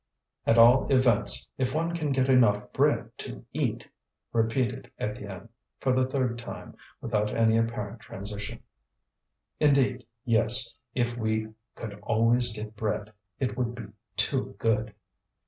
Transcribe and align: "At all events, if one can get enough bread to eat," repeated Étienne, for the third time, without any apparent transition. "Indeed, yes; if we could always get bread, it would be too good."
"At 0.47 0.57
all 0.57 0.91
events, 0.91 1.51
if 1.59 1.75
one 1.75 1.95
can 1.95 2.11
get 2.11 2.27
enough 2.27 2.73
bread 2.73 3.11
to 3.19 3.45
eat," 3.53 3.87
repeated 4.33 4.89
Étienne, 4.99 5.47
for 5.79 5.93
the 5.93 6.07
third 6.07 6.39
time, 6.39 6.75
without 7.01 7.29
any 7.37 7.55
apparent 7.55 7.99
transition. 7.99 8.63
"Indeed, 9.59 10.07
yes; 10.25 10.73
if 10.95 11.15
we 11.15 11.49
could 11.75 11.99
always 12.01 12.51
get 12.51 12.75
bread, 12.75 13.11
it 13.39 13.55
would 13.55 13.75
be 13.75 13.89
too 14.15 14.55
good." 14.57 14.95